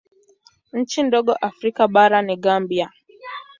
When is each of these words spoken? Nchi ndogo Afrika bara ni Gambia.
Nchi 0.73 1.03
ndogo 1.03 1.33
Afrika 1.41 1.87
bara 1.87 2.21
ni 2.21 2.37
Gambia. 2.37 2.91